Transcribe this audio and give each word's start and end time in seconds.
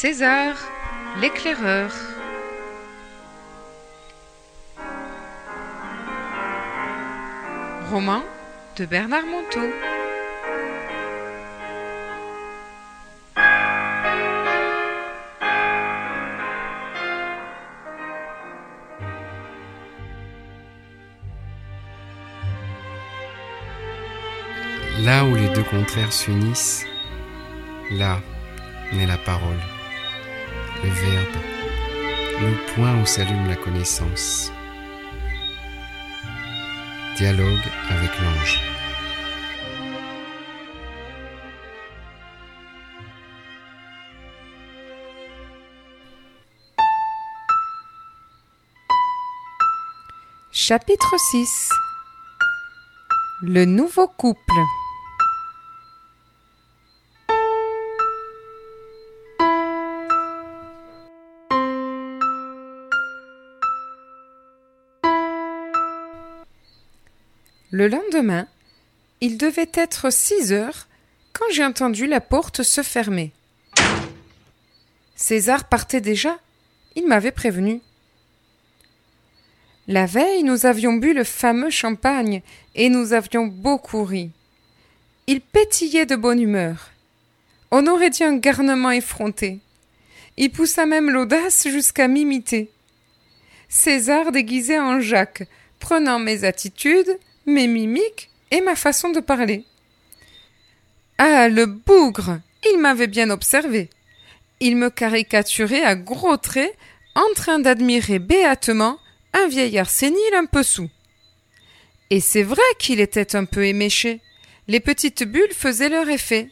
César, 0.00 0.56
l'éclaireur. 1.20 1.90
Roman 7.90 8.22
de 8.76 8.86
Bernard 8.86 9.26
Monteau. 9.26 9.68
Contraires 25.70 26.12
s'unissent, 26.12 26.84
là 27.92 28.20
naît 28.92 29.06
la 29.06 29.18
parole, 29.18 29.60
le 30.82 30.90
verbe, 30.90 31.36
le 32.40 32.74
point 32.74 33.00
où 33.00 33.06
s'allume 33.06 33.46
la 33.46 33.56
connaissance. 33.56 34.52
Dialogue 37.16 37.66
avec 37.88 38.10
l'ange. 38.20 38.60
Chapitre 50.52 51.14
6 51.30 51.68
Le 53.42 53.64
nouveau 53.64 54.08
couple 54.08 54.60
Le 67.72 67.86
lendemain, 67.86 68.48
il 69.20 69.38
devait 69.38 69.70
être 69.74 70.12
six 70.12 70.52
heures 70.52 70.88
quand 71.32 71.44
j'ai 71.52 71.64
entendu 71.64 72.06
la 72.06 72.20
porte 72.20 72.64
se 72.64 72.82
fermer. 72.82 73.32
César 75.14 75.68
partait 75.68 76.00
déjà. 76.00 76.38
Il 76.96 77.06
m'avait 77.06 77.30
prévenu. 77.30 77.80
La 79.86 80.06
veille, 80.06 80.42
nous 80.42 80.66
avions 80.66 80.94
bu 80.94 81.12
le 81.12 81.22
fameux 81.22 81.70
champagne 81.70 82.42
et 82.74 82.88
nous 82.88 83.12
avions 83.12 83.46
beaucoup 83.46 84.02
ri. 84.02 84.32
Il 85.28 85.40
pétillait 85.40 86.06
de 86.06 86.16
bonne 86.16 86.40
humeur. 86.40 86.90
On 87.70 87.86
aurait 87.86 88.10
dit 88.10 88.24
un 88.24 88.36
garnement 88.36 88.90
effronté. 88.90 89.60
Il 90.36 90.50
poussa 90.50 90.86
même 90.86 91.10
l'audace 91.10 91.68
jusqu'à 91.68 92.08
m'imiter. 92.08 92.70
César 93.68 94.32
déguisé 94.32 94.80
en 94.80 94.98
Jacques, 94.98 95.46
prenant 95.78 96.18
mes 96.18 96.42
attitudes, 96.42 97.16
mes 97.50 97.66
mimiques 97.66 98.30
et 98.50 98.60
ma 98.60 98.76
façon 98.76 99.10
de 99.10 99.20
parler. 99.20 99.64
Ah, 101.18 101.48
le 101.48 101.66
bougre 101.66 102.40
Il 102.70 102.78
m'avait 102.78 103.06
bien 103.06 103.30
observé. 103.30 103.90
Il 104.60 104.76
me 104.76 104.90
caricaturait 104.90 105.82
à 105.82 105.94
gros 105.94 106.36
traits, 106.36 106.74
en 107.14 107.34
train 107.34 107.58
d'admirer 107.58 108.18
béatement 108.18 108.98
un 109.32 109.48
vieillard 109.48 109.90
sénile 109.90 110.34
un 110.34 110.46
peu 110.46 110.62
sous. 110.62 110.88
Et 112.10 112.20
c'est 112.20 112.42
vrai 112.42 112.62
qu'il 112.78 113.00
était 113.00 113.36
un 113.36 113.44
peu 113.44 113.66
éméché. 113.66 114.20
Les 114.68 114.80
petites 114.80 115.24
bulles 115.24 115.54
faisaient 115.54 115.88
leur 115.88 116.08
effet. 116.08 116.48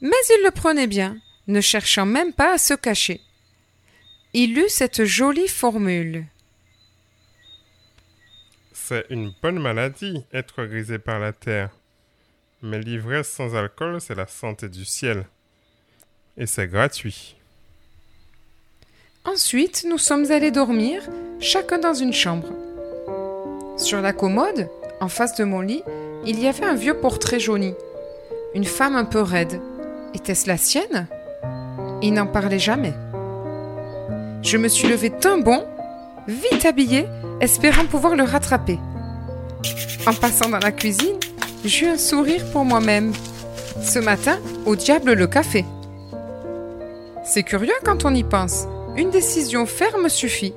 Mais 0.00 0.10
il 0.36 0.44
le 0.44 0.50
prenait 0.50 0.86
bien, 0.86 1.16
ne 1.46 1.60
cherchant 1.60 2.06
même 2.06 2.32
pas 2.32 2.54
à 2.54 2.58
se 2.58 2.74
cacher. 2.74 3.20
Il 4.32 4.58
eut 4.58 4.68
cette 4.68 5.04
jolie 5.04 5.48
formule. 5.48 6.26
C'est 8.86 9.06
une 9.08 9.32
bonne 9.42 9.60
maladie, 9.60 10.26
être 10.30 10.62
grisé 10.66 10.98
par 10.98 11.18
la 11.18 11.32
terre. 11.32 11.70
Mais 12.60 12.78
l'ivresse 12.78 13.30
sans 13.30 13.56
alcool, 13.56 13.98
c'est 13.98 14.14
la 14.14 14.26
santé 14.26 14.68
du 14.68 14.84
ciel. 14.84 15.24
Et 16.36 16.44
c'est 16.44 16.68
gratuit. 16.68 17.34
Ensuite, 19.24 19.86
nous 19.88 19.96
sommes 19.96 20.30
allés 20.30 20.50
dormir, 20.50 21.02
chacun 21.40 21.78
dans 21.78 21.94
une 21.94 22.12
chambre. 22.12 22.48
Sur 23.78 24.02
la 24.02 24.12
commode, 24.12 24.68
en 25.00 25.08
face 25.08 25.34
de 25.36 25.44
mon 25.44 25.62
lit, 25.62 25.82
il 26.26 26.38
y 26.38 26.46
avait 26.46 26.66
un 26.66 26.74
vieux 26.74 27.00
portrait 27.00 27.40
jauni. 27.40 27.72
Une 28.54 28.66
femme 28.66 28.96
un 28.96 29.06
peu 29.06 29.22
raide. 29.22 29.62
Était-ce 30.12 30.46
la 30.46 30.58
sienne? 30.58 31.08
Il 32.02 32.12
n'en 32.12 32.26
parlait 32.26 32.58
jamais. 32.58 32.92
Je 34.42 34.58
me 34.58 34.68
suis 34.68 34.88
levée 34.88 35.08
d'un 35.08 35.38
bond, 35.38 35.66
vite 36.28 36.66
habillée, 36.66 37.06
espérant 37.40 37.86
pouvoir 37.86 38.16
le 38.16 38.24
rattraper. 38.24 38.78
En 40.06 40.12
passant 40.12 40.48
dans 40.48 40.58
la 40.58 40.72
cuisine, 40.72 41.18
j'eus 41.64 41.86
un 41.86 41.98
sourire 41.98 42.44
pour 42.52 42.64
moi-même. 42.64 43.12
Ce 43.82 43.98
matin, 43.98 44.38
au 44.66 44.76
diable 44.76 45.14
le 45.14 45.26
café. 45.26 45.64
C'est 47.24 47.42
curieux 47.42 47.72
quand 47.84 48.04
on 48.04 48.14
y 48.14 48.22
pense. 48.22 48.66
Une 48.96 49.10
décision 49.10 49.66
ferme 49.66 50.08
suffit. 50.08 50.54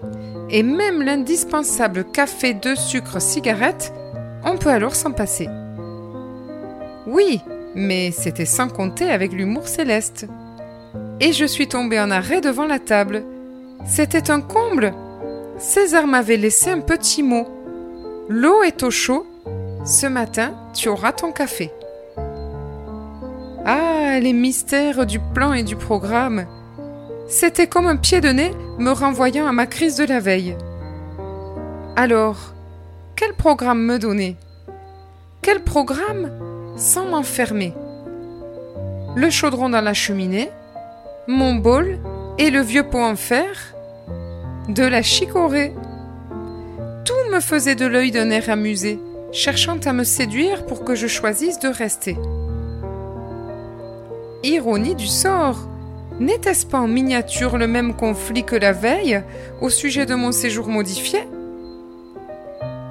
Et 0.49 0.63
même 0.63 1.01
l'indispensable 1.01 2.05
café 2.05 2.53
de 2.53 2.75
sucre 2.75 3.21
cigarette, 3.21 3.94
on 4.44 4.57
peut 4.57 4.69
alors 4.69 4.95
s'en 4.95 5.11
passer. 5.11 5.49
Oui, 7.05 7.41
mais 7.75 8.11
c'était 8.11 8.45
sans 8.45 8.69
compter 8.69 9.09
avec 9.09 9.31
l'humour 9.31 9.67
céleste. 9.67 10.27
Et 11.19 11.33
je 11.33 11.45
suis 11.45 11.67
tombée 11.67 11.99
en 11.99 12.11
arrêt 12.11 12.41
devant 12.41 12.65
la 12.65 12.79
table. 12.79 13.23
C'était 13.85 14.29
un 14.29 14.41
comble. 14.41 14.94
César 15.57 16.06
m'avait 16.06 16.38
laissé 16.38 16.69
un 16.69 16.81
petit 16.81 17.23
mot. 17.23 17.47
L'eau 18.29 18.62
est 18.62 18.84
au 18.84 18.91
chaud. 18.91 19.25
Ce 19.85 20.06
matin, 20.06 20.53
tu 20.73 20.88
auras 20.88 21.13
ton 21.13 21.31
café. 21.31 21.72
Ah, 23.66 24.19
les 24.19 24.34
mystères 24.34 25.07
du 25.07 25.19
plan 25.19 25.53
et 25.53 25.63
du 25.63 25.75
programme. 25.75 26.45
C'était 27.28 27.66
comme 27.66 27.88
un 27.88 27.97
pied 27.97 28.22
de 28.22 28.29
nez 28.29 28.51
me 28.78 28.91
renvoyant 28.91 29.47
à 29.47 29.51
ma 29.51 29.66
crise 29.66 29.97
de 29.97 30.06
la 30.06 30.19
veille. 30.19 30.56
Alors, 31.95 32.53
quel 33.16 33.34
programme 33.34 33.84
me 33.84 33.97
donner? 33.97 34.38
Quel 35.41 35.63
programme? 35.63 36.31
Sans 36.75 37.06
m'enfermer 37.06 37.74
Le 39.16 39.31
chaudron 39.31 39.69
dans 39.69 39.81
la 39.81 39.95
cheminée, 39.95 40.51
mon 41.28 41.56
bol 41.56 41.97
et 42.38 42.51
le 42.51 42.62
vieux 42.62 42.84
pot 42.84 43.01
en 43.01 43.16
fer 43.16 43.74
De 44.67 44.83
la 44.83 45.01
chicorée 45.01 45.73
Tout 47.05 47.31
me 47.31 47.39
faisait 47.39 47.75
de 47.75 47.85
l'œil 47.85 48.11
d'un 48.11 48.29
air 48.29 48.50
amusé, 48.50 49.00
cherchant 49.31 49.78
à 49.85 49.94
me 49.94 50.03
séduire 50.03 50.66
pour 50.66 50.83
que 50.83 50.94
je 50.94 51.07
choisisse 51.07 51.59
de 51.59 51.69
rester. 51.69 52.17
Ironie 54.44 54.95
du 54.95 55.07
sort 55.07 55.69
N'était-ce 56.19 56.66
pas 56.66 56.79
en 56.79 56.88
miniature 56.88 57.57
le 57.57 57.67
même 57.67 57.95
conflit 57.95 58.44
que 58.44 58.57
la 58.57 58.73
veille 58.73 59.23
au 59.61 59.69
sujet 59.69 60.06
de 60.06 60.16
mon 60.16 60.33
séjour 60.33 60.67
modifié? 60.67 61.19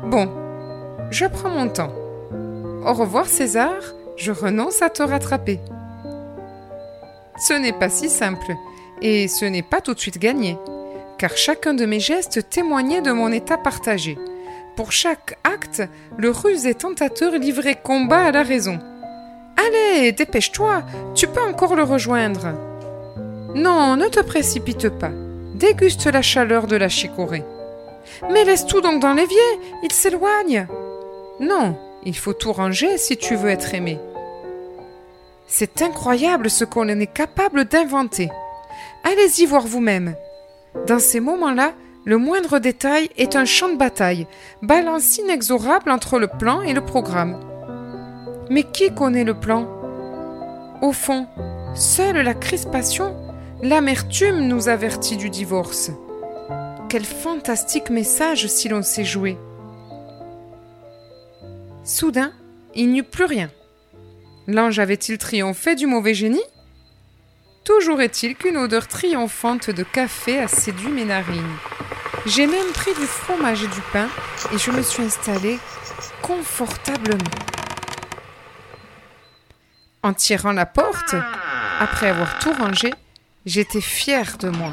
Bon, 0.05 0.31
je 1.11 1.27
prends 1.27 1.51
mon 1.51 1.69
temps. 1.69 1.93
Au 2.87 2.95
revoir 2.95 3.27
César, 3.27 3.75
je 4.17 4.33
renonce 4.33 4.81
à 4.81 4.89
te 4.89 5.03
rattraper. 5.03 5.61
Ce 7.39 7.53
n'est 7.53 7.75
pas 7.75 7.91
si 7.91 8.09
simple, 8.09 8.55
et 9.03 9.29
ce 9.29 9.45
n'est 9.45 9.63
pas 9.63 9.83
tout 9.83 9.93
de 9.93 10.01
suite 10.01 10.19
gagné, 10.19 10.57
car 11.19 11.37
chacun 11.37 11.75
de 11.75 11.87
mes 11.87 12.01
gestes 12.01 12.49
témoignait 12.49 13.03
de 13.03 13.13
mon 13.13 13.33
état 13.33 13.59
partagé. 13.59 14.19
Pour 14.77 14.93
chaque 14.93 15.39
acte, 15.45 15.83
le 16.19 16.31
rusé 16.31 16.75
tentateur 16.75 17.33
livrait 17.39 17.81
combat 17.83 18.25
à 18.25 18.33
la 18.33 18.43
raison. 18.43 18.79
Allez, 19.57 20.13
dépêche-toi, 20.13 20.83
tu 21.15 21.27
peux 21.27 21.43
encore 21.43 21.77
le 21.77 21.83
rejoindre. 21.83 22.53
Non, 23.55 23.97
ne 23.97 24.09
te 24.09 24.21
précipite 24.21 24.91
pas. 24.91 25.13
Déguste 25.55 26.07
la 26.07 26.21
chaleur 26.21 26.67
de 26.67 26.77
la 26.77 26.91
chicorée. 26.91 27.45
Mais 28.31 28.45
laisse 28.45 28.67
tout 28.67 28.83
donc 28.83 29.01
dans 29.01 29.15
l'évier, 29.15 29.39
il 29.83 29.93
s'éloigne. 29.93 30.67
Non, 31.41 31.79
il 32.05 32.17
faut 32.17 32.35
tout 32.35 32.53
ranger 32.53 32.99
si 32.99 33.17
tu 33.17 33.35
veux 33.35 33.49
être 33.49 33.75
aimé. 33.75 33.99
C'est 35.47 35.81
incroyable 35.81 36.51
ce 36.51 36.65
qu'on 36.65 36.89
est 36.89 37.07
capable 37.07 37.65
d'inventer. 37.65 38.31
Allez-y 39.05 39.47
voir 39.47 39.67
vous-même. 39.67 40.15
Dans 40.87 40.99
ces 40.99 41.21
moments-là, 41.21 41.73
le 42.05 42.19
moindre 42.19 42.59
détail 42.59 43.11
est 43.17 43.35
un 43.35 43.45
champ 43.45 43.69
de 43.69 43.77
bataille, 43.77 44.27
balance 44.63 45.19
inexorable 45.19 45.91
entre 45.91 46.19
le 46.19 46.29
plan 46.29 46.63
et 46.63 46.73
le 46.73 46.81
programme. 46.81 47.41
Mais 48.51 48.63
qui 48.63 48.95
connaît 48.95 49.25
le 49.25 49.35
plan? 49.35 49.69
Au 50.83 50.93
fond, 50.93 51.27
seule 51.75 52.19
la 52.19 52.35
crispation 52.35 53.17
L'amertume 53.63 54.47
nous 54.47 54.69
avertit 54.69 55.17
du 55.17 55.31
divorce. 55.31 55.91
Quel 56.91 57.05
fantastique 57.05 57.89
message 57.89 58.47
si 58.49 58.69
l'on 58.69 58.83
sait 58.83 59.05
jouer. 59.05 59.39
Soudain, 61.83 62.33
il 62.75 62.91
n'y 62.91 62.99
eut 62.99 63.03
plus 63.03 63.25
rien. 63.25 63.51
L'ange 64.47 64.79
avait-il 64.79 65.17
triomphé 65.17 65.75
du 65.75 65.87
mauvais 65.87 66.13
génie? 66.13 66.45
Toujours 67.67 68.01
est-il 68.01 68.37
qu'une 68.37 68.59
odeur 68.59 68.87
triomphante 68.87 69.71
de 69.71 69.83
café 69.83 70.39
a 70.39 70.47
séduit 70.47 70.87
mes 70.87 71.05
narines. 71.05 71.57
J'ai 72.25 72.47
même 72.47 72.71
pris 72.73 72.95
du 72.95 73.07
fromage 73.07 73.65
et 73.65 73.67
du 73.67 73.81
pain 73.93 74.09
et 74.55 74.59
je 74.59 74.71
me 74.71 74.83
suis 74.83 75.03
installée 75.03 75.59
confortablement. 76.23 77.25
En 80.05 80.15
tirant 80.15 80.53
la 80.53 80.65
porte, 80.65 81.17
après 81.81 82.09
avoir 82.09 82.39
tout 82.39 82.53
rangé, 82.53 82.95
j'étais 83.47 83.81
fière 83.81 84.39
de 84.39 84.49
moi. 84.49 84.73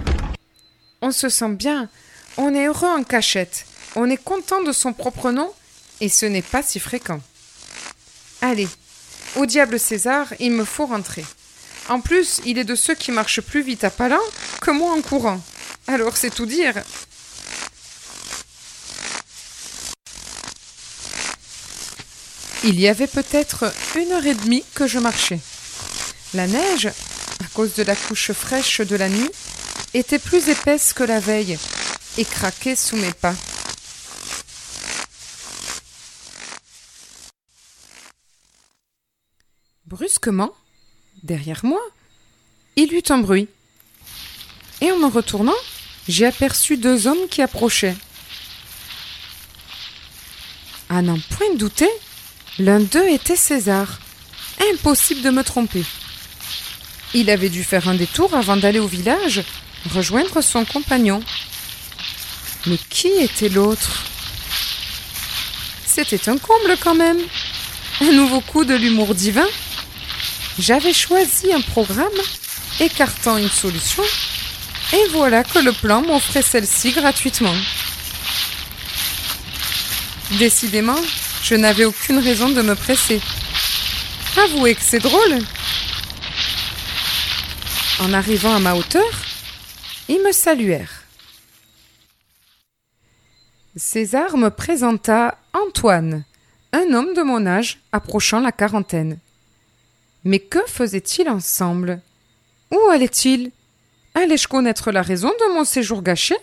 On 1.01 1.11
se 1.11 1.29
sent 1.29 1.49
bien, 1.49 1.89
on 2.37 2.53
est 2.53 2.67
heureux 2.67 2.89
en 2.89 3.03
cachette, 3.03 3.65
on 3.95 4.07
est 4.07 4.23
content 4.23 4.61
de 4.61 4.71
son 4.71 4.93
propre 4.93 5.31
nom 5.31 5.51
et 5.99 6.09
ce 6.09 6.27
n'est 6.27 6.43
pas 6.43 6.61
si 6.61 6.79
fréquent. 6.79 7.21
Allez, 8.41 8.67
au 9.35 9.47
diable 9.47 9.79
César, 9.79 10.27
il 10.39 10.51
me 10.51 10.63
faut 10.63 10.85
rentrer. 10.85 11.25
En 11.89 11.99
plus, 11.99 12.41
il 12.45 12.57
est 12.57 12.63
de 12.63 12.75
ceux 12.75 12.95
qui 12.95 13.11
marchent 13.11 13.41
plus 13.41 13.61
vite 13.61 13.83
à 13.83 13.89
pas 13.89 14.09
lents 14.09 14.17
que 14.61 14.71
moi 14.71 14.93
en 14.93 15.01
courant. 15.01 15.41
Alors 15.87 16.15
c'est 16.15 16.33
tout 16.33 16.45
dire. 16.45 16.81
Il 22.63 22.79
y 22.79 22.87
avait 22.87 23.07
peut-être 23.07 23.73
une 23.97 24.13
heure 24.13 24.25
et 24.25 24.35
demie 24.35 24.63
que 24.73 24.87
je 24.87 24.97
marchais. 24.97 25.39
La 26.33 26.47
neige, 26.47 26.87
à 26.87 27.47
cause 27.53 27.73
de 27.73 27.83
la 27.83 27.95
couche 27.95 28.31
fraîche 28.31 28.79
de 28.79 28.95
la 28.95 29.09
nuit, 29.09 29.29
était 29.93 30.17
plus 30.17 30.47
épaisse 30.47 30.93
que 30.93 31.03
la 31.03 31.19
veille 31.19 31.59
et 32.17 32.23
craquait 32.23 32.77
sous 32.77 32.95
mes 32.95 33.11
pas. 33.11 33.35
Brusquement, 39.85 40.55
derrière 41.23 41.61
moi, 41.63 41.81
il 42.75 42.91
y 42.91 42.95
eut 42.95 43.03
un 43.09 43.17
bruit. 43.17 43.47
Et 44.81 44.91
en 44.91 44.97
me 44.97 45.07
retournant, 45.07 45.53
j'ai 46.07 46.25
aperçu 46.25 46.77
deux 46.77 47.07
hommes 47.07 47.27
qui 47.29 47.41
approchaient. 47.41 47.95
À 50.89 51.01
n'en 51.01 51.17
point 51.17 51.55
douter, 51.55 51.89
l'un 52.59 52.79
d'eux 52.79 53.07
était 53.09 53.37
César. 53.37 53.99
Impossible 54.73 55.21
de 55.21 55.29
me 55.29 55.43
tromper. 55.43 55.83
Il 57.13 57.29
avait 57.29 57.49
dû 57.49 57.63
faire 57.63 57.87
un 57.87 57.95
détour 57.95 58.35
avant 58.35 58.57
d'aller 58.57 58.79
au 58.79 58.87
village, 58.87 59.43
rejoindre 59.93 60.41
son 60.41 60.65
compagnon. 60.65 61.21
Mais 62.65 62.77
qui 62.89 63.07
était 63.07 63.49
l'autre? 63.49 64.03
C'était 65.85 66.29
un 66.29 66.37
comble 66.37 66.75
quand 66.79 66.95
même. 66.95 67.19
Un 68.01 68.11
nouveau 68.11 68.41
coup 68.41 68.65
de 68.65 68.73
l'humour 68.73 69.13
divin 69.15 69.47
j'avais 70.59 70.93
choisi 70.93 71.51
un 71.51 71.61
programme 71.61 72.07
écartant 72.79 73.37
une 73.37 73.49
solution, 73.49 74.03
et 74.93 75.07
voilà 75.11 75.43
que 75.43 75.59
le 75.59 75.71
plan 75.71 76.01
m'offrait 76.01 76.41
celle-ci 76.41 76.91
gratuitement. 76.91 77.55
Décidément, 80.37 80.99
je 81.43 81.55
n'avais 81.55 81.85
aucune 81.85 82.19
raison 82.19 82.49
de 82.49 82.61
me 82.61 82.75
presser. 82.75 83.21
Avouez 84.37 84.75
que 84.75 84.81
c'est 84.81 84.99
drôle. 84.99 85.39
En 87.99 88.13
arrivant 88.13 88.55
à 88.55 88.59
ma 88.59 88.75
hauteur, 88.75 89.09
ils 90.09 90.21
me 90.23 90.31
saluèrent. 90.31 91.03
César 93.75 94.37
me 94.37 94.49
présenta 94.49 95.37
Antoine, 95.53 96.23
un 96.73 96.93
homme 96.93 97.13
de 97.15 97.23
mon 97.23 97.45
âge 97.45 97.79
approchant 97.91 98.39
la 98.39 98.51
quarantaine. 98.51 99.19
Mais 100.23 100.39
que 100.39 100.59
faisaient-ils 100.67 101.29
ensemble? 101.29 102.01
Où 102.71 102.79
allaient-ils? 102.89 103.51
Allais-je 104.15 104.47
connaître 104.47 104.91
la 104.91 105.01
raison 105.01 105.29
de 105.29 105.53
mon 105.53 105.63
séjour 105.63 106.01
gâché? 106.01 106.35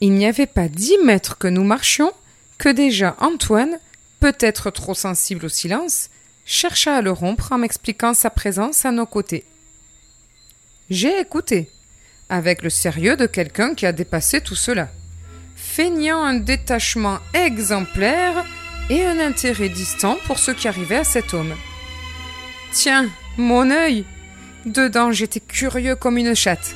Il 0.00 0.12
n'y 0.12 0.26
avait 0.26 0.46
pas 0.46 0.68
dix 0.68 0.98
mètres 1.04 1.38
que 1.38 1.48
nous 1.48 1.64
marchions 1.64 2.12
que 2.58 2.68
déjà 2.68 3.16
Antoine, 3.20 3.78
peut-être 4.20 4.70
trop 4.70 4.94
sensible 4.94 5.46
au 5.46 5.48
silence, 5.48 6.10
chercha 6.44 6.96
à 6.96 7.02
le 7.02 7.10
rompre 7.10 7.52
en 7.52 7.58
m'expliquant 7.58 8.14
sa 8.14 8.30
présence 8.30 8.84
à 8.84 8.92
nos 8.92 9.06
côtés. 9.06 9.44
J'ai 10.90 11.18
écouté, 11.20 11.70
avec 12.28 12.62
le 12.62 12.70
sérieux 12.70 13.16
de 13.16 13.26
quelqu'un 13.26 13.74
qui 13.74 13.86
a 13.86 13.92
dépassé 13.92 14.40
tout 14.40 14.54
cela, 14.54 14.88
feignant 15.56 16.22
un 16.22 16.34
détachement 16.34 17.18
exemplaire 17.34 18.44
et 18.90 19.04
un 19.04 19.18
intérêt 19.18 19.68
distant 19.68 20.16
pour 20.26 20.38
ce 20.38 20.50
qui 20.50 20.68
arrivait 20.68 20.96
à 20.96 21.04
cet 21.04 21.34
homme. 21.34 21.54
Tiens, 22.72 23.08
mon 23.36 23.70
œil 23.70 24.04
Dedans, 24.66 25.12
j'étais 25.12 25.40
curieux 25.40 25.94
comme 25.94 26.18
une 26.18 26.34
chatte. 26.34 26.74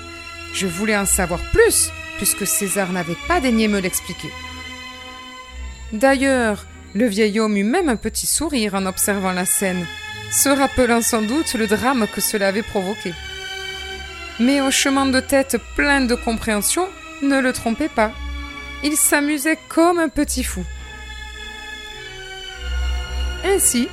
Je 0.54 0.68
voulais 0.68 0.96
en 0.96 1.06
savoir 1.06 1.40
plus, 1.50 1.90
puisque 2.18 2.46
César 2.46 2.92
n'avait 2.92 3.16
pas 3.26 3.40
daigné 3.40 3.66
me 3.66 3.80
l'expliquer. 3.80 4.30
D'ailleurs, 5.92 6.66
le 6.94 7.06
vieil 7.06 7.40
homme 7.40 7.56
eut 7.56 7.64
même 7.64 7.88
un 7.88 7.96
petit 7.96 8.28
sourire 8.28 8.74
en 8.74 8.86
observant 8.86 9.32
la 9.32 9.44
scène, 9.44 9.86
se 10.30 10.48
rappelant 10.48 11.02
sans 11.02 11.22
doute 11.22 11.54
le 11.54 11.66
drame 11.66 12.06
que 12.14 12.20
cela 12.20 12.48
avait 12.48 12.62
provoqué. 12.62 13.12
Mais 14.38 14.60
au 14.60 14.70
chemin 14.70 15.06
de 15.06 15.18
tête 15.18 15.56
plein 15.74 16.00
de 16.00 16.14
compréhension 16.14 16.88
ne 17.22 17.40
le 17.40 17.52
trompait 17.52 17.88
pas. 17.88 18.12
Il 18.84 18.96
s'amusait 18.96 19.58
comme 19.68 19.98
un 19.98 20.08
petit 20.08 20.44
fou. 20.44 20.64
Ainsi, 23.44 23.88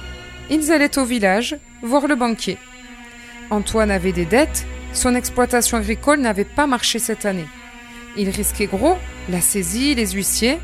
ils 0.49 0.71
allaient 0.71 0.97
au 0.97 1.05
village 1.05 1.57
voir 1.81 2.07
le 2.07 2.15
banquier. 2.15 2.57
Antoine 3.49 3.91
avait 3.91 4.11
des 4.11 4.25
dettes, 4.25 4.65
son 4.93 5.15
exploitation 5.15 5.77
agricole 5.77 6.19
n'avait 6.19 6.45
pas 6.45 6.67
marché 6.67 6.99
cette 6.99 7.25
année. 7.25 7.47
Il 8.17 8.29
risquait 8.29 8.65
gros, 8.65 8.97
la 9.29 9.41
saisie, 9.41 9.95
les 9.95 10.11
huissiers, 10.11 10.59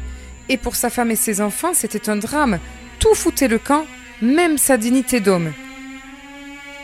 et 0.49 0.57
pour 0.57 0.75
sa 0.75 0.89
femme 0.89 1.11
et 1.11 1.15
ses 1.15 1.39
enfants, 1.39 1.73
c'était 1.73 2.09
un 2.09 2.15
drame. 2.15 2.59
Tout 2.99 3.13
foutait 3.13 3.47
le 3.47 3.59
camp, 3.59 3.85
même 4.21 4.57
sa 4.57 4.77
dignité 4.77 5.19
d'homme. 5.19 5.53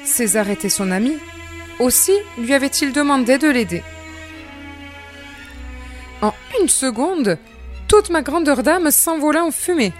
César 0.04 0.50
était 0.50 0.70
son 0.70 0.92
ami. 0.92 1.14
Aussi 1.80 2.14
lui 2.38 2.54
avait-il 2.54 2.94
demandé 2.94 3.38
de 3.38 3.50
l'aider. 3.50 3.84
En 6.22 6.34
une 6.62 6.70
seconde, 6.70 7.38
toute 7.88 8.10
ma 8.10 8.22
grandeur 8.22 8.64
d'âme 8.64 8.92
s'envola 8.92 9.44
en 9.44 9.52
fumée. 9.52 9.94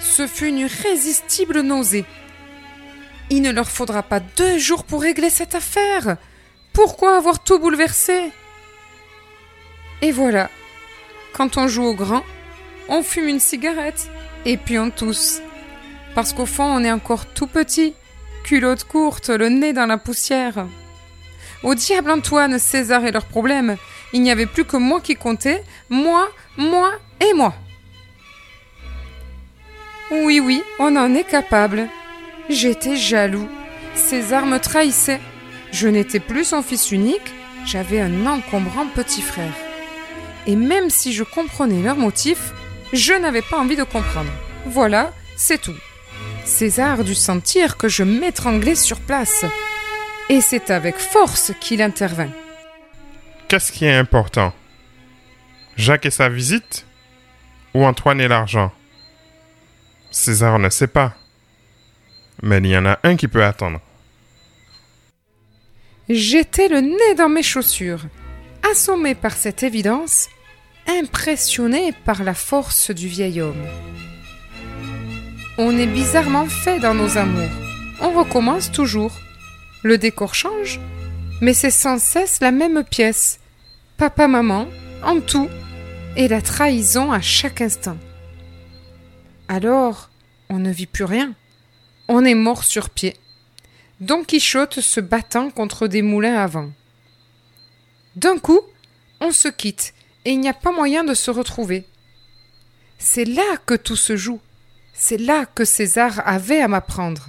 Ce 0.00 0.26
fut 0.26 0.48
une 0.48 0.58
irrésistible 0.58 1.60
nausée. 1.60 2.04
Il 3.28 3.42
ne 3.42 3.52
leur 3.52 3.70
faudra 3.70 4.02
pas 4.02 4.20
deux 4.20 4.58
jours 4.58 4.84
pour 4.84 5.02
régler 5.02 5.30
cette 5.30 5.54
affaire. 5.54 6.16
Pourquoi 6.72 7.16
avoir 7.16 7.44
tout 7.44 7.58
bouleversé? 7.58 8.32
Et 10.02 10.10
voilà. 10.10 10.50
Quand 11.32 11.56
on 11.56 11.68
joue 11.68 11.84
au 11.84 11.94
grand, 11.94 12.24
on 12.88 13.02
fume 13.02 13.28
une 13.28 13.40
cigarette 13.40 14.10
et 14.44 14.56
puis 14.56 14.78
on 14.78 14.90
tousse. 14.90 15.40
Parce 16.14 16.32
qu'au 16.32 16.46
fond, 16.46 16.64
on 16.64 16.82
est 16.82 16.90
encore 16.90 17.26
tout 17.26 17.46
petit, 17.46 17.94
culotte 18.42 18.84
courte, 18.84 19.28
le 19.28 19.48
nez 19.48 19.72
dans 19.72 19.86
la 19.86 19.98
poussière. 19.98 20.66
Au 21.62 21.74
diable 21.74 22.10
Antoine, 22.10 22.58
César 22.58 23.04
et 23.04 23.12
leurs 23.12 23.26
problèmes. 23.26 23.76
Il 24.12 24.22
n'y 24.22 24.30
avait 24.30 24.46
plus 24.46 24.64
que 24.64 24.76
moi 24.76 25.00
qui 25.00 25.14
comptais, 25.14 25.62
moi, 25.88 26.28
moi 26.56 26.90
et 27.20 27.32
moi. 27.34 27.54
Oui, 30.10 30.40
oui, 30.40 30.62
on 30.78 30.96
en 30.96 31.14
est 31.14 31.24
capable. 31.24 31.88
J'étais 32.48 32.96
jaloux. 32.96 33.48
César 33.94 34.44
me 34.46 34.58
trahissait. 34.58 35.20
Je 35.72 35.86
n'étais 35.86 36.18
plus 36.18 36.44
son 36.44 36.62
fils 36.62 36.90
unique, 36.90 37.32
j'avais 37.64 38.00
un 38.00 38.26
encombrant 38.26 38.86
petit 38.86 39.22
frère. 39.22 39.54
Et 40.46 40.56
même 40.56 40.90
si 40.90 41.12
je 41.12 41.22
comprenais 41.22 41.82
leurs 41.82 41.96
motifs, 41.96 42.52
je 42.92 43.12
n'avais 43.12 43.42
pas 43.42 43.58
envie 43.58 43.76
de 43.76 43.84
comprendre. 43.84 44.32
Voilà, 44.66 45.12
c'est 45.36 45.60
tout. 45.60 45.76
César 46.44 47.04
dut 47.04 47.14
sentir 47.14 47.76
que 47.76 47.88
je 47.88 48.02
m'étranglais 48.02 48.74
sur 48.74 48.98
place. 48.98 49.44
Et 50.28 50.40
c'est 50.40 50.70
avec 50.70 50.96
force 50.96 51.52
qu'il 51.60 51.82
intervint. 51.82 52.30
Qu'est-ce 53.46 53.70
qui 53.70 53.84
est 53.84 53.94
important? 53.94 54.52
Jacques 55.76 56.06
et 56.06 56.10
sa 56.10 56.28
visite? 56.28 56.86
Ou 57.74 57.84
Antoine 57.84 58.20
et 58.20 58.28
l'argent? 58.28 58.72
César 60.10 60.58
ne 60.58 60.68
sait 60.70 60.86
pas. 60.86 61.14
Mais 62.42 62.58
il 62.58 62.66
y 62.66 62.76
en 62.76 62.86
a 62.86 62.98
un 63.02 63.16
qui 63.16 63.28
peut 63.28 63.44
attendre. 63.44 63.80
J'étais 66.08 66.68
le 66.68 66.80
nez 66.80 67.14
dans 67.16 67.28
mes 67.28 67.42
chaussures, 67.42 68.02
assommé 68.70 69.14
par 69.14 69.32
cette 69.32 69.62
évidence, 69.62 70.28
impressionné 70.88 71.92
par 72.04 72.24
la 72.24 72.34
force 72.34 72.90
du 72.90 73.06
vieil 73.06 73.40
homme. 73.40 73.64
On 75.58 75.76
est 75.78 75.86
bizarrement 75.86 76.46
fait 76.46 76.80
dans 76.80 76.94
nos 76.94 77.16
amours. 77.16 77.50
On 78.00 78.10
recommence 78.10 78.72
toujours. 78.72 79.12
Le 79.82 79.98
décor 79.98 80.34
change, 80.34 80.80
mais 81.40 81.54
c'est 81.54 81.70
sans 81.70 81.98
cesse 81.98 82.40
la 82.40 82.50
même 82.50 82.82
pièce. 82.82 83.38
Papa-maman, 83.96 84.66
en 85.04 85.20
tout, 85.20 85.48
et 86.16 86.28
la 86.28 86.42
trahison 86.42 87.12
à 87.12 87.20
chaque 87.20 87.60
instant. 87.60 87.96
Alors, 89.50 90.10
On 90.48 90.60
ne 90.60 90.70
vit 90.70 90.86
plus 90.86 91.04
rien. 91.04 91.34
On 92.06 92.24
est 92.24 92.36
mort 92.36 92.62
sur 92.62 92.88
pied. 92.88 93.16
Don 93.98 94.22
Quichotte 94.22 94.80
se 94.80 95.00
battant 95.00 95.50
contre 95.50 95.88
des 95.88 96.02
moulins 96.02 96.36
à 96.36 96.46
vent. 96.46 96.70
D'un 98.14 98.38
coup, 98.38 98.60
on 99.20 99.32
se 99.32 99.48
quitte 99.48 99.92
et 100.24 100.30
il 100.30 100.40
n'y 100.40 100.48
a 100.48 100.54
pas 100.54 100.70
moyen 100.70 101.02
de 101.02 101.14
se 101.14 101.32
retrouver. 101.32 101.84
C'est 102.98 103.24
là 103.24 103.56
que 103.66 103.74
tout 103.74 103.96
se 103.96 104.16
joue. 104.16 104.40
C'est 104.92 105.18
là 105.18 105.46
que 105.46 105.64
César 105.64 106.22
avait 106.24 106.60
à 106.60 106.68
m'apprendre. 106.68 107.26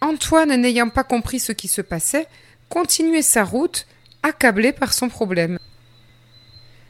Antoine, 0.00 0.60
n'ayant 0.60 0.88
pas 0.88 1.04
compris 1.04 1.38
ce 1.38 1.52
qui 1.52 1.68
se 1.68 1.82
passait, 1.82 2.26
continuait 2.68 3.22
sa 3.22 3.44
route, 3.44 3.86
accablé 4.24 4.72
par 4.72 4.92
son 4.92 5.08
problème. 5.08 5.60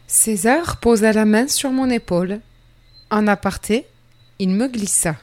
César 0.06 0.80
posa 0.80 1.12
la 1.12 1.26
main 1.26 1.47
sur 1.47 1.70
mon 1.73 1.90
épaule. 1.90 2.40
En 3.10 3.26
aparté, 3.26 3.86
il 4.38 4.50
me 4.50 4.68
glissa. 4.68 5.16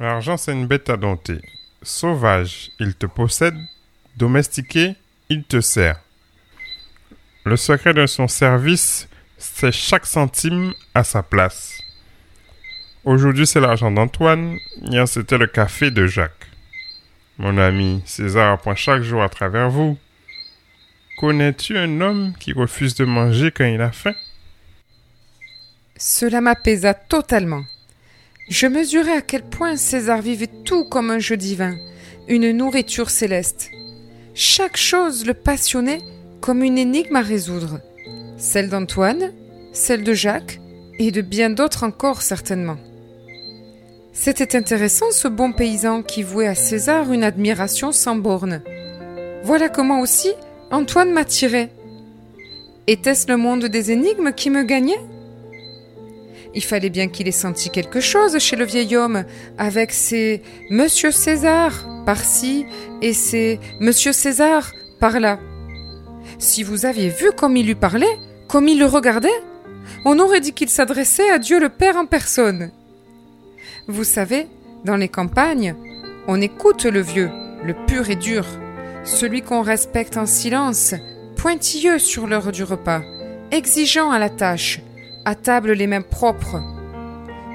L'argent, 0.00 0.36
c'est 0.36 0.52
une 0.52 0.66
bête 0.66 0.90
à 0.90 0.96
dompter. 0.96 1.40
Sauvage, 1.82 2.70
il 2.80 2.94
te 2.94 3.06
possède. 3.06 3.56
Domestiqué, 4.16 4.94
il 5.28 5.44
te 5.44 5.60
sert. 5.60 6.00
Le 7.44 7.56
secret 7.56 7.94
de 7.94 8.06
son 8.06 8.26
service, 8.26 9.08
c'est 9.38 9.70
chaque 9.70 10.06
centime 10.06 10.74
à 10.94 11.04
sa 11.04 11.22
place. 11.22 11.78
Aujourd'hui, 13.04 13.46
c'est 13.46 13.60
l'argent 13.60 13.92
d'Antoine. 13.92 14.58
Hier, 14.82 15.06
c'était 15.06 15.38
le 15.38 15.46
café 15.46 15.92
de 15.92 16.06
Jacques. 16.06 16.48
Mon 17.38 17.56
ami, 17.58 18.02
César 18.04 18.52
apprend 18.52 18.74
chaque 18.74 19.02
jour 19.02 19.22
à 19.22 19.28
travers 19.28 19.70
vous. 19.70 19.96
Connais-tu 21.18 21.78
un 21.78 22.00
homme 22.00 22.34
qui 22.40 22.52
refuse 22.52 22.96
de 22.96 23.04
manger 23.04 23.52
quand 23.52 23.64
il 23.64 23.80
a 23.80 23.92
faim? 23.92 24.14
Cela 26.00 26.40
m'apaisa 26.40 26.94
totalement. 26.94 27.64
Je 28.48 28.68
mesurais 28.68 29.16
à 29.16 29.20
quel 29.20 29.42
point 29.42 29.76
César 29.76 30.22
vivait 30.22 30.48
tout 30.64 30.84
comme 30.84 31.10
un 31.10 31.18
jeu 31.18 31.36
divin, 31.36 31.76
une 32.28 32.52
nourriture 32.52 33.10
céleste. 33.10 33.70
Chaque 34.32 34.76
chose 34.76 35.26
le 35.26 35.34
passionnait 35.34 36.00
comme 36.40 36.62
une 36.62 36.78
énigme 36.78 37.16
à 37.16 37.20
résoudre. 37.20 37.80
Celle 38.36 38.68
d'Antoine, 38.68 39.32
celle 39.72 40.04
de 40.04 40.14
Jacques, 40.14 40.60
et 41.00 41.10
de 41.10 41.20
bien 41.20 41.50
d'autres 41.50 41.82
encore 41.82 42.22
certainement. 42.22 42.76
C'était 44.12 44.56
intéressant 44.56 45.10
ce 45.10 45.26
bon 45.26 45.52
paysan 45.52 46.02
qui 46.02 46.22
vouait 46.22 46.46
à 46.46 46.54
César 46.54 47.12
une 47.12 47.24
admiration 47.24 47.90
sans 47.90 48.14
borne. 48.14 48.62
Voilà 49.42 49.68
comment 49.68 50.00
aussi 50.00 50.30
Antoine 50.70 51.12
m'attirait. 51.12 51.70
Était-ce 52.86 53.26
le 53.28 53.36
monde 53.36 53.66
des 53.66 53.90
énigmes 53.90 54.32
qui 54.32 54.50
me 54.50 54.62
gagnait? 54.62 55.00
Il 56.54 56.64
fallait 56.64 56.90
bien 56.90 57.08
qu'il 57.08 57.28
ait 57.28 57.32
senti 57.32 57.70
quelque 57.70 58.00
chose 58.00 58.38
chez 58.38 58.56
le 58.56 58.64
vieil 58.64 58.96
homme, 58.96 59.24
avec 59.58 59.92
ses 59.92 60.42
Monsieur 60.70 61.10
César 61.10 61.86
par-ci 62.06 62.66
et 63.02 63.12
ses 63.12 63.60
Monsieur 63.80 64.12
César 64.12 64.72
par-là. 65.00 65.38
Si 66.38 66.62
vous 66.62 66.86
aviez 66.86 67.10
vu 67.10 67.32
comme 67.32 67.56
il 67.56 67.66
lui 67.66 67.74
parlait, 67.74 68.18
comme 68.48 68.68
il 68.68 68.78
le 68.78 68.86
regardait, 68.86 69.28
on 70.04 70.18
aurait 70.18 70.40
dit 70.40 70.52
qu'il 70.52 70.68
s'adressait 70.68 71.30
à 71.30 71.38
Dieu 71.38 71.60
le 71.60 71.68
Père 71.68 71.96
en 71.96 72.06
personne. 72.06 72.70
Vous 73.86 74.04
savez, 74.04 74.46
dans 74.84 74.96
les 74.96 75.08
campagnes, 75.08 75.74
on 76.26 76.40
écoute 76.40 76.84
le 76.84 77.00
vieux, 77.00 77.30
le 77.64 77.74
pur 77.86 78.10
et 78.10 78.16
dur, 78.16 78.44
celui 79.04 79.42
qu'on 79.42 79.62
respecte 79.62 80.16
en 80.16 80.26
silence, 80.26 80.94
pointilleux 81.36 81.98
sur 81.98 82.26
l'heure 82.26 82.52
du 82.52 82.64
repas, 82.64 83.02
exigeant 83.50 84.10
à 84.10 84.18
la 84.18 84.28
tâche, 84.28 84.80
à 85.28 85.34
table 85.34 85.72
les 85.72 85.86
mains 85.86 86.00
propres. 86.00 86.62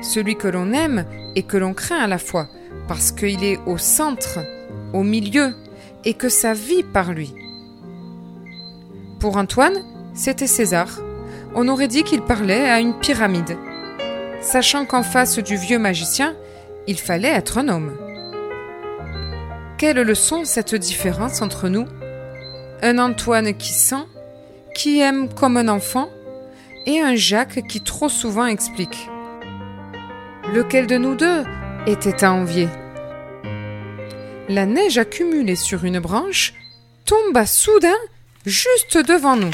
Celui 0.02 0.36
que 0.36 0.48
l'on 0.48 0.74
aime 0.74 1.06
et 1.36 1.44
que 1.44 1.58
l'on 1.58 1.74
craint 1.74 2.04
à 2.04 2.08
la 2.08 2.20
fois, 2.20 2.48
parce 2.88 3.12
qu'il 3.12 3.44
est 3.44 3.60
au 3.66 3.78
centre, 3.78 4.40
au 4.94 5.02
milieu, 5.02 5.56
et 6.06 6.14
que 6.14 6.30
sa 6.30 6.54
vie 6.54 6.84
par 6.84 7.14
lui. 7.14 7.34
Pour 9.20 9.38
Antoine, 9.38 9.84
c'était 10.14 10.48
César. 10.48 10.88
On 11.56 11.68
aurait 11.68 11.88
dit 11.88 12.04
qu'il 12.04 12.22
parlait 12.22 12.70
à 12.70 12.80
une 12.80 12.94
pyramide 12.94 13.58
sachant 14.44 14.86
qu'en 14.86 15.04
face 15.04 15.40
du 15.40 15.56
vieux 15.56 15.80
magicien, 15.80 16.36
il 16.86 17.00
fallait 17.00 17.30
être 17.30 17.58
un 17.58 17.70
homme. 17.70 17.98
Quelle 19.78 20.02
leçon 20.02 20.46
cette 20.46 20.76
différence 20.76 21.42
entre 21.42 21.70
nous? 21.70 21.86
Un 22.82 23.00
Antoine 23.00 23.54
qui 23.54 23.72
sent, 23.72 24.06
qui 24.76 25.00
aime 25.00 25.34
comme 25.34 25.58
un 25.58 25.70
enfant, 25.70 26.10
et 26.86 27.00
un 27.00 27.16
Jacques 27.16 27.68
qui 27.68 27.82
trop 27.82 28.10
souvent 28.10 28.46
explique. 28.46 29.10
Lequel 30.54 30.88
de 30.88 30.98
nous 30.98 31.16
deux 31.16 31.44
était 31.88 32.24
à 32.24 32.34
envier? 32.34 32.68
La 34.50 34.66
neige 34.66 34.98
accumulée 34.98 35.56
sur 35.56 35.86
une 35.86 36.00
branche 36.00 36.54
tomba 37.06 37.46
soudain 37.46 37.96
juste 38.46 38.98
devant 38.98 39.36
nous. 39.36 39.52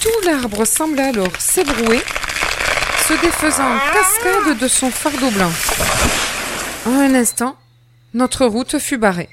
Tout 0.00 0.26
l'arbre 0.26 0.64
semblait 0.64 1.08
alors 1.08 1.36
s'ébrouer, 1.38 2.00
se 3.06 3.20
défaisant 3.20 3.64
en 3.64 3.78
cascade 3.92 4.58
de 4.58 4.68
son 4.68 4.90
fardeau 4.90 5.30
blanc. 5.30 5.52
En 6.86 6.98
un 6.98 7.14
instant, 7.14 7.56
notre 8.14 8.46
route 8.46 8.78
fut 8.78 8.98
barrée. 8.98 9.28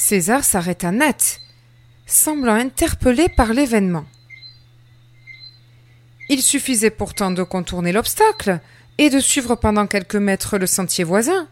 César 0.00 0.44
s'arrêta 0.44 0.90
net, 0.90 1.42
semblant 2.06 2.54
interpellé 2.54 3.28
par 3.28 3.52
l'événement. 3.52 4.06
Il 6.30 6.40
suffisait 6.42 6.90
pourtant 6.90 7.30
de 7.30 7.42
contourner 7.42 7.92
l'obstacle 7.92 8.60
et 8.96 9.10
de 9.10 9.20
suivre 9.20 9.56
pendant 9.56 9.86
quelques 9.86 10.16
mètres 10.16 10.56
le 10.56 10.66
sentier 10.66 11.04
voisin. 11.04 11.46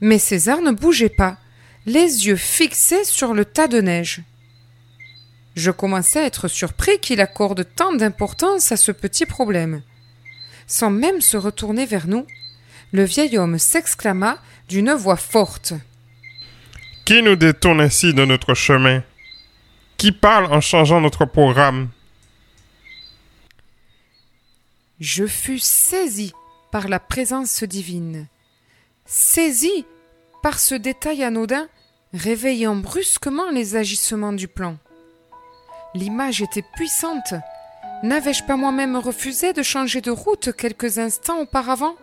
Mais 0.00 0.18
César 0.18 0.62
ne 0.62 0.70
bougeait 0.70 1.10
pas, 1.10 1.36
les 1.84 2.26
yeux 2.26 2.36
fixés 2.36 3.04
sur 3.04 3.34
le 3.34 3.44
tas 3.44 3.68
de 3.68 3.82
neige. 3.82 4.22
Je 5.54 5.70
commençais 5.70 6.20
à 6.20 6.26
être 6.26 6.48
surpris 6.48 6.98
qu'il 6.98 7.20
accorde 7.20 7.66
tant 7.76 7.92
d'importance 7.92 8.72
à 8.72 8.78
ce 8.78 8.90
petit 8.90 9.26
problème. 9.26 9.82
Sans 10.66 10.90
même 10.90 11.20
se 11.20 11.36
retourner 11.36 11.84
vers 11.84 12.08
nous, 12.08 12.26
le 12.92 13.04
vieil 13.04 13.36
homme 13.36 13.58
s'exclama 13.58 14.38
d'une 14.66 14.94
voix 14.94 15.16
forte. 15.16 15.74
Qui 17.04 17.22
nous 17.22 17.36
détourne 17.36 17.82
ainsi 17.82 18.14
de 18.14 18.24
notre 18.24 18.54
chemin? 18.54 19.02
Qui 19.98 20.10
parle 20.10 20.46
en 20.46 20.62
changeant 20.62 21.02
notre 21.02 21.26
programme? 21.26 21.90
Je 25.00 25.26
fus 25.26 25.58
saisi 25.58 26.32
par 26.72 26.88
la 26.88 26.98
présence 26.98 27.62
divine, 27.62 28.26
saisi 29.04 29.84
par 30.42 30.58
ce 30.58 30.74
détail 30.74 31.22
anodin 31.22 31.68
réveillant 32.14 32.76
brusquement 32.76 33.50
les 33.50 33.76
agissements 33.76 34.32
du 34.32 34.48
plan. 34.48 34.78
L'image 35.94 36.40
était 36.40 36.64
puissante. 36.74 37.34
N'avais-je 38.02 38.44
pas 38.44 38.56
moi-même 38.56 38.96
refusé 38.96 39.52
de 39.52 39.62
changer 39.62 40.00
de 40.00 40.10
route 40.10 40.56
quelques 40.56 40.96
instants 40.96 41.40
auparavant? 41.40 41.96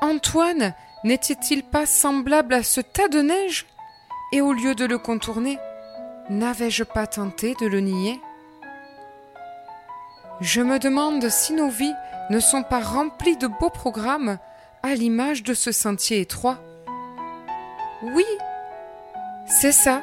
Antoine 0.00 0.74
n'était-il 1.04 1.62
pas 1.62 1.86
semblable 1.86 2.54
à 2.54 2.62
ce 2.62 2.80
tas 2.80 3.08
de 3.08 3.20
neige 3.20 3.66
Et 4.32 4.40
au 4.40 4.52
lieu 4.52 4.74
de 4.74 4.84
le 4.84 4.98
contourner, 4.98 5.58
n'avais-je 6.30 6.84
pas 6.84 7.06
tenté 7.06 7.54
de 7.60 7.66
le 7.66 7.80
nier 7.80 8.20
Je 10.40 10.60
me 10.60 10.78
demande 10.78 11.28
si 11.28 11.52
nos 11.52 11.68
vies 11.68 11.94
ne 12.30 12.40
sont 12.40 12.62
pas 12.62 12.80
remplies 12.80 13.36
de 13.36 13.46
beaux 13.46 13.70
programmes 13.70 14.38
à 14.82 14.94
l'image 14.94 15.42
de 15.42 15.54
ce 15.54 15.72
sentier 15.72 16.20
étroit. 16.20 16.58
Oui, 18.02 18.26
c'est 19.46 19.72
ça 19.72 20.02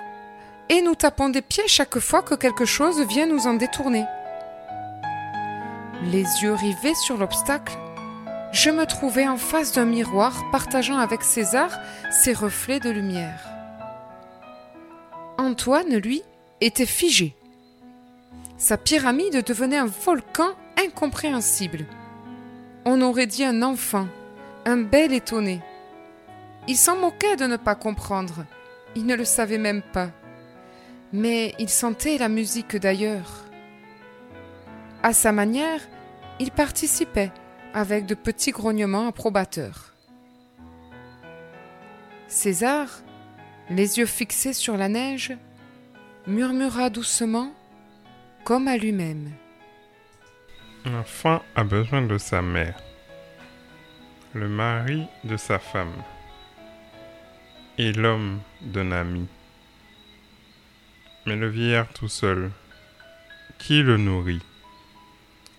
et 0.69 0.81
nous 0.81 0.95
tapons 0.95 1.29
des 1.29 1.41
pieds 1.41 1.67
chaque 1.67 1.99
fois 1.99 2.23
que 2.23 2.35
quelque 2.35 2.65
chose 2.65 2.99
vient 3.01 3.27
nous 3.27 3.47
en 3.47 3.53
détourner. 3.53 4.05
Les 6.03 6.23
yeux 6.41 6.53
rivés 6.53 6.95
sur 6.95 7.17
l'obstacle, 7.17 7.77
je 8.55 8.71
me 8.71 8.85
trouvais 8.85 9.27
en 9.27 9.37
face 9.37 9.73
d'un 9.73 9.85
miroir 9.85 10.49
partageant 10.51 10.97
avec 10.97 11.21
César 11.21 11.69
ses 12.09 12.33
reflets 12.33 12.79
de 12.79 12.89
lumière. 12.89 13.47
Antoine, 15.37 15.95
lui, 15.97 16.23
était 16.61 16.87
figé. 16.87 17.35
Sa 18.57 18.77
pyramide 18.77 19.43
devenait 19.45 19.77
un 19.77 19.85
volcan 19.85 20.49
incompréhensible. 20.83 21.85
On 22.85 23.01
aurait 23.01 23.27
dit 23.27 23.43
un 23.43 23.61
enfant, 23.61 24.07
un 24.65 24.77
bel 24.77 25.13
étonné. 25.13 25.61
Il 26.67 26.77
s'en 26.77 26.95
moquait 26.95 27.35
de 27.35 27.45
ne 27.45 27.57
pas 27.57 27.75
comprendre. 27.75 28.45
Il 28.95 29.05
ne 29.05 29.15
le 29.15 29.25
savait 29.25 29.59
même 29.59 29.83
pas 29.83 30.09
mais 31.15 31.55
il 31.59 31.69
sentait 31.69 32.17
la 32.17 32.27
musique 32.27 32.75
d'ailleurs. 32.75 33.45
À 35.01 35.13
sa 35.13 35.31
manière, 35.31 35.79
il 36.39 36.51
participait 36.51 37.31
avec 37.75 38.05
de 38.05 38.15
petits 38.15 38.51
grognements 38.51 39.09
approbateurs. 39.09 39.93
César, 42.29 42.87
les 43.69 43.99
yeux 43.99 44.05
fixés 44.05 44.53
sur 44.53 44.77
la 44.77 44.87
neige, 44.87 45.33
murmura 46.25 46.89
doucement 46.89 47.53
comme 48.45 48.69
à 48.69 48.77
lui-même. 48.77 49.29
L'enfant 50.85 51.43
a 51.55 51.65
besoin 51.65 52.01
de 52.01 52.17
sa 52.17 52.41
mère, 52.41 52.79
le 54.33 54.47
mari 54.47 55.05
de 55.25 55.35
sa 55.35 55.59
femme 55.59 56.01
et 57.77 57.91
l'homme 57.91 58.39
d'un 58.61 58.93
ami. 58.93 59.27
Mais 61.25 61.35
le 61.35 61.49
vieillard 61.49 61.91
tout 61.91 62.07
seul, 62.07 62.51
qui 63.57 63.81
le 63.81 63.97
nourrit 63.97 64.43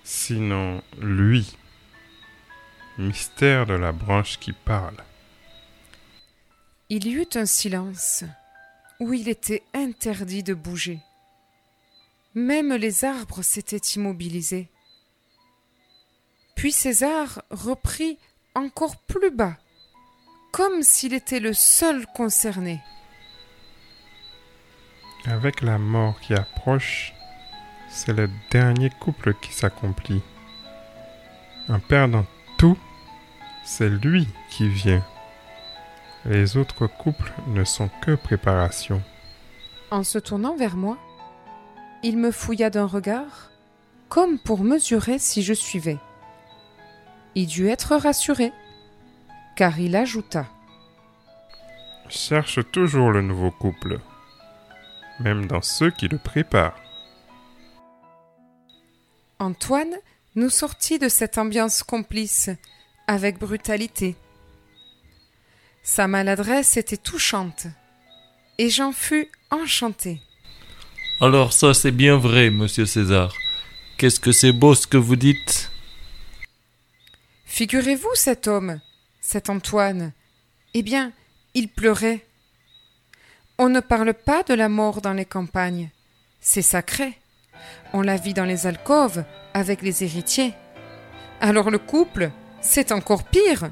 Sinon 0.02 0.82
lui, 0.99 1.56
mystère 2.99 3.67
de 3.67 3.75
la 3.75 3.93
branche 3.93 4.38
qui 4.38 4.53
parle. 4.53 4.97
Il 6.88 7.07
y 7.07 7.12
eut 7.12 7.29
un 7.35 7.47
silence 7.47 8.25
où 9.00 9.12
il 9.12 9.29
était 9.29 9.62
interdit 9.75 10.43
de 10.43 10.55
bouger. 10.55 11.00
Même 12.35 12.75
les 12.75 13.05
arbres 13.05 13.43
s'étaient 13.43 13.76
immobilisés. 13.76 14.69
Puis 16.55 16.73
César 16.73 17.43
reprit 17.50 18.19
encore 18.55 18.97
plus 18.97 19.31
bas, 19.31 19.57
comme 20.53 20.83
s'il 20.83 21.12
était 21.12 21.41
le 21.41 21.53
seul 21.53 22.07
concerné. 22.15 22.81
Avec 25.26 25.61
la 25.61 25.79
mort 25.79 26.21
qui 26.21 26.35
approche, 26.35 27.12
c'est 27.88 28.12
le 28.12 28.31
dernier 28.50 28.91
couple 28.91 29.35
qui 29.35 29.53
s'accomplit. 29.53 30.23
En 31.69 31.81
perdant 31.81 32.26
tout, 32.59 32.79
c'est 33.65 33.89
lui 33.89 34.29
qui 34.51 34.69
vient. 34.69 35.05
Les 36.25 36.57
autres 36.57 36.87
couples 36.87 37.33
ne 37.49 37.65
sont 37.65 37.89
que 38.03 38.15
préparation. 38.15 39.03
En 39.91 40.03
se 40.03 40.19
tournant 40.19 40.57
vers 40.57 40.77
moi, 40.77 40.99
il 42.03 42.19
me 42.19 42.31
fouilla 42.31 42.71
d'un 42.71 42.87
regard, 42.87 43.51
comme 44.09 44.39
pour 44.39 44.63
mesurer 44.65 45.19
si 45.19 45.43
je 45.43 45.55
suivais. 45.55 45.99
Il 47.35 47.47
dut 47.47 47.69
être 47.69 47.97
rassuré, 47.97 48.53
car 49.57 49.79
il 49.79 49.95
ajouta 49.95 50.47
Cherche 52.09 52.61
toujours 52.71 53.11
le 53.11 53.23
nouveau 53.23 53.51
couple, 53.51 54.01
même 55.21 55.47
dans 55.47 55.63
ceux 55.63 55.91
qui 55.91 56.09
le 56.09 56.19
préparent. 56.19 56.81
Antoine 59.39 59.95
nous 60.37 60.50
sortit 60.50 60.99
de 60.99 61.09
cette 61.09 61.38
ambiance 61.38 61.83
complice, 61.83 62.50
avec 63.07 63.38
brutalité. 63.38 64.14
Sa 65.83 66.07
maladresse 66.07 66.76
était 66.76 66.97
touchante, 66.97 67.66
et 68.59 68.71
j'en 68.71 68.93
fus 68.93 69.28
enchanté. 69.50 70.21
Alors 71.21 71.52
ça 71.52 71.75
c'est 71.75 71.90
bien 71.90 72.16
vrai, 72.16 72.50
monsieur 72.50 72.87
César. 72.87 73.35
Qu'est-ce 73.97 74.21
que 74.21 74.33
c'est 74.33 74.52
beau 74.52 74.75
ce 74.75 74.87
que 74.87 74.99
vous 74.99 75.16
dites? 75.16 75.71
Figurez-vous 77.47 78.14
cet 78.14 78.47
homme, 78.49 78.81
cet 79.23 79.49
Antoine. 79.49 80.12
Eh 80.75 80.83
bien, 80.83 81.12
il 81.55 81.69
pleurait. 81.69 82.26
On 83.57 83.71
ne 83.71 83.81
parle 83.81 84.12
pas 84.12 84.43
de 84.43 84.52
la 84.52 84.69
mort 84.69 85.00
dans 85.00 85.14
les 85.14 85.25
campagnes. 85.25 85.88
C'est 86.43 86.61
sacré. 86.61 87.19
On 87.93 88.02
la 88.02 88.16
vit 88.16 88.35
dans 88.35 88.45
les 88.45 88.66
alcôves 88.66 89.25
avec 89.55 89.83
les 89.83 90.05
héritiers. 90.05 90.52
Alors 91.40 91.71
le 91.71 91.78
couple, 91.78 92.31
c'est 92.61 92.93
encore 92.93 93.25
pire. 93.25 93.71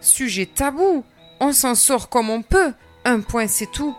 Sujet 0.00 0.46
tabou, 0.46 1.04
on 1.40 1.52
s'en 1.52 1.74
sort 1.74 2.08
comme 2.08 2.30
on 2.30 2.42
peut, 2.42 2.72
un 3.04 3.20
point 3.20 3.46
c'est 3.46 3.70
tout. 3.70 3.96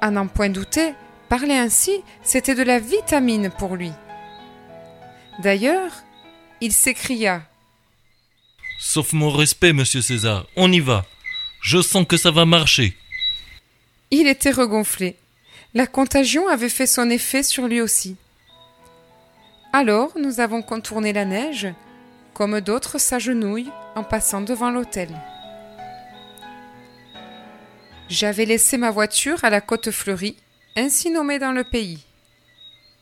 À 0.00 0.10
n'en 0.10 0.26
point 0.26 0.48
douter, 0.48 0.94
parler 1.28 1.54
ainsi, 1.54 1.92
c'était 2.22 2.54
de 2.54 2.62
la 2.62 2.78
vitamine 2.78 3.50
pour 3.58 3.76
lui. 3.76 3.92
D'ailleurs, 5.42 5.92
il 6.60 6.72
s'écria 6.72 7.42
Sauf 8.78 9.12
mon 9.12 9.30
respect, 9.30 9.74
monsieur 9.74 10.00
César, 10.00 10.46
on 10.56 10.72
y 10.72 10.80
va. 10.80 11.04
Je 11.60 11.82
sens 11.82 12.06
que 12.06 12.16
ça 12.16 12.30
va 12.30 12.46
marcher. 12.46 12.96
Il 14.10 14.26
était 14.26 14.50
regonflé. 14.50 15.16
La 15.72 15.86
contagion 15.86 16.48
avait 16.48 16.68
fait 16.68 16.86
son 16.86 17.10
effet 17.10 17.44
sur 17.44 17.68
lui 17.68 17.80
aussi. 17.80 18.16
Alors 19.72 20.12
nous 20.18 20.40
avons 20.40 20.62
contourné 20.62 21.12
la 21.12 21.24
neige, 21.24 21.68
comme 22.34 22.60
d'autres 22.60 22.98
s'agenouillent 22.98 23.70
en 23.94 24.02
passant 24.02 24.40
devant 24.40 24.70
l'hôtel. 24.70 25.08
J'avais 28.08 28.46
laissé 28.46 28.76
ma 28.78 28.90
voiture 28.90 29.44
à 29.44 29.50
la 29.50 29.60
côte 29.60 29.92
fleurie, 29.92 30.36
ainsi 30.76 31.10
nommée 31.10 31.38
dans 31.38 31.52
le 31.52 31.62
pays. 31.62 32.04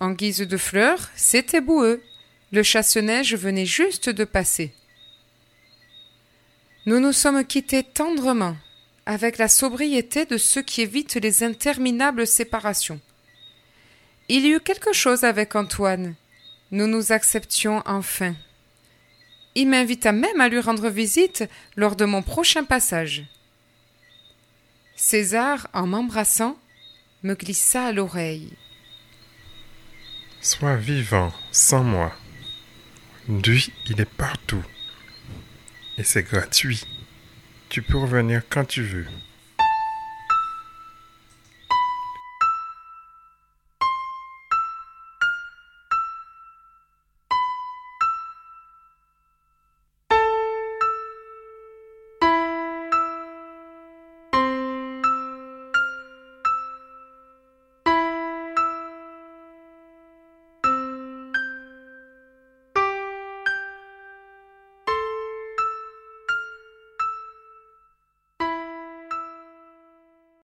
En 0.00 0.11
guise 0.11 0.40
de 0.40 0.57
fleurs, 0.59 1.09
c'était 1.16 1.62
boueux. 1.62 2.02
Le 2.52 2.62
chasse-neige 2.62 3.35
venait 3.35 3.66
juste 3.66 4.11
de 4.11 4.24
passer. 4.24 4.74
Nous 6.85 7.00
nous 7.00 7.12
sommes 7.12 7.44
quittés 7.44 7.83
tendrement, 7.83 8.57
avec 9.09 9.38
la 9.38 9.49
sobriété 9.49 10.27
de 10.27 10.37
ceux 10.37 10.61
qui 10.61 10.83
évitent 10.83 11.14
les 11.14 11.42
interminables 11.42 12.27
séparations. 12.27 13.01
Il 14.29 14.44
y 14.44 14.51
eut 14.51 14.61
quelque 14.61 14.92
chose 14.92 15.25
avec 15.25 15.57
Antoine. 15.57 16.14
Nous 16.73 16.87
nous 16.87 17.11
acceptions 17.11 17.83
enfin. 17.87 18.35
Il 19.55 19.68
m'invita 19.68 20.12
même 20.12 20.42
à 20.42 20.51
lui 20.51 20.61
rendre 20.61 20.90
visite 20.90 21.49
lors 21.75 21.97
de 21.97 22.05
mon 22.05 22.21
prochain 22.21 22.64
passage. 22.64 23.25
César, 24.94 25.68
en 25.73 25.87
m'embrassant, 25.87 26.59
me 27.23 27.35
glissa 27.35 27.87
à 27.87 27.92
l'oreille. 27.92 28.53
Sois 30.42 30.77
vivant, 30.77 31.33
sans 31.51 31.83
moi. 31.83 32.12
Lui, 33.27 33.73
il 33.87 34.03
est 34.03 34.14
partout. 34.16 34.64
Et 35.97 36.05
c'est 36.05 36.25
gratuit. 36.25 36.85
Tu 37.68 37.83
peux 37.83 37.98
revenir 37.98 38.42
quand 38.48 38.64
tu 38.64 38.83
veux. 38.83 39.07